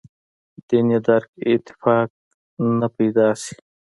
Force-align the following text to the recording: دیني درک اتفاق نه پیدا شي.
دیني 0.67 0.97
درک 1.07 1.29
اتفاق 1.49 2.09
نه 2.79 2.87
پیدا 2.95 3.27
شي. 3.41 3.55